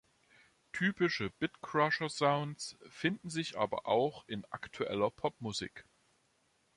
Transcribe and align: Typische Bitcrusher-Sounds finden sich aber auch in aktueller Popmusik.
Typische 0.73 1.29
Bitcrusher-Sounds 1.29 2.75
finden 2.89 3.29
sich 3.29 3.59
aber 3.59 3.85
auch 3.85 4.27
in 4.27 4.45
aktueller 4.45 5.11
Popmusik. 5.11 5.85